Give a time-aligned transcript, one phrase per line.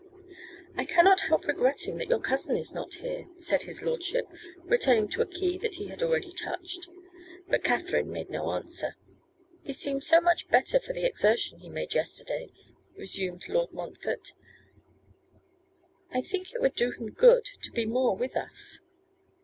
[0.77, 4.25] 'I cannot help regretting that your cousin is not here,' said his lordship,
[4.63, 6.89] returning to a key that he had already touched.
[7.47, 8.95] But Katherine made no answer.
[9.61, 12.51] 'He seemed so much better for the exertion he made yesterday,'
[12.95, 14.33] resumed Lord Montfort.
[16.09, 18.79] 'I think it would do him good to be more with us.